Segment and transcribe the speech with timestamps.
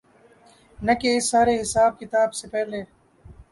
[0.79, 2.83] نہ کہ اس سارے حساب کتاب سے پہلے۔